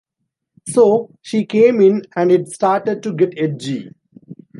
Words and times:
So 0.67 1.13
she 1.21 1.45
came 1.45 1.79
in 1.79 2.05
and 2.15 2.31
it 2.31 2.47
started 2.47 3.03
to 3.03 3.13
get 3.13 3.37
edgy. 3.37 3.93